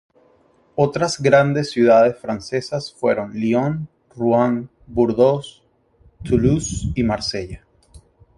[0.73, 5.63] Otras grandes ciudades francesas fueron Lyon, Ruan, Burdeos,
[6.23, 7.63] Toulouse y Marsella.